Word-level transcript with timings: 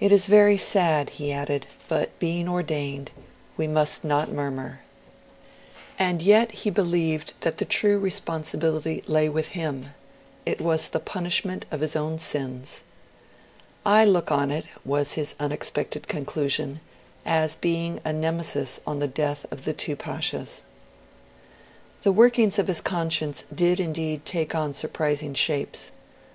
'It 0.00 0.12
is 0.12 0.26
very 0.26 0.58
sad,' 0.58 1.08
he 1.08 1.32
added, 1.32 1.66
'but 1.88 2.10
being 2.18 2.46
ordained, 2.46 3.10
we 3.56 3.66
must 3.66 4.04
not 4.04 4.30
murmur.' 4.30 4.80
And 5.98 6.20
yet 6.22 6.52
he 6.52 6.68
believed 6.68 7.32
that 7.40 7.56
the 7.56 7.64
true 7.64 7.98
responsibility 7.98 9.02
lay 9.06 9.30
with 9.30 9.52
him; 9.56 9.94
it 10.44 10.60
was 10.60 10.88
the 10.90 11.00
punishment 11.00 11.64
of 11.70 11.80
his 11.80 11.96
own 11.96 12.18
sins. 12.18 12.82
'I 13.86 14.04
look 14.04 14.30
on 14.30 14.50
it,' 14.50 14.68
was 14.84 15.14
his 15.14 15.36
unexpected 15.40 16.06
conclusion, 16.06 16.82
'as 17.24 17.56
being 17.56 18.00
a 18.04 18.12
Nemesis 18.12 18.78
on 18.86 18.98
the 18.98 19.08
death 19.08 19.46
of 19.50 19.64
the 19.64 19.72
two 19.72 19.96
Pashas.' 19.96 20.64
The 22.02 22.12
workings 22.12 22.58
of 22.58 22.66
his 22.68 22.82
conscience 22.82 23.44
did 23.54 23.80
indeed 23.80 24.26
take 24.26 24.54
on 24.54 24.74
surprising 24.74 25.32
shapes. 25.32 25.92